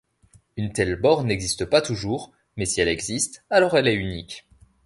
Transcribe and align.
Une 0.57 0.73
telle 0.73 0.95
borne 0.95 1.27
n'existe 1.27 1.65
pas 1.65 1.79
toujours, 1.79 2.31
mais 2.57 2.65
si 2.65 2.81
elle 2.81 2.87
existe 2.87 3.43
alors 3.51 3.77
elle 3.77 3.87
est 3.87 3.93
unique. 3.93 4.49